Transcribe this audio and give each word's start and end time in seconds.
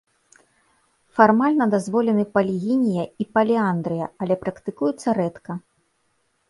Фармальна 1.19 1.67
дазволены 1.75 2.23
палігінія 2.39 3.03
і 3.25 3.29
паліандрыя, 3.35 4.05
але 4.25 4.35
практыкуюцца 4.47 5.07
рэдка. 5.21 5.51